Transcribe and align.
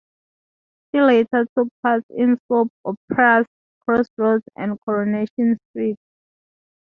She 0.89 0.99
later 0.99 1.45
took 1.55 1.67
parts 1.83 2.07
in 2.09 2.39
soap 2.47 2.69
operas 2.83 3.45
"Crossroads" 3.85 4.43
and 4.55 4.81
"Coronation 4.83 5.59
Street". 5.69 5.95